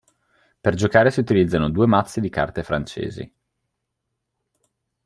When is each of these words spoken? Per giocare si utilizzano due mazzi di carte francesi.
Per 0.61 0.73
giocare 0.73 1.11
si 1.11 1.19
utilizzano 1.19 1.69
due 1.69 1.85
mazzi 1.85 2.21
di 2.21 2.29
carte 2.29 2.63
francesi. 2.63 3.31